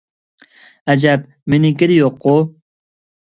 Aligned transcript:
ئەجەب 0.93 1.27
مېنىڭكىدە 1.55 1.97
يوققۇ؟ 1.99 2.35